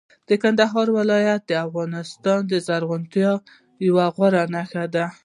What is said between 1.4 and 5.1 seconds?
د افغانستان د زرغونتیا یوه غوره نښه ده.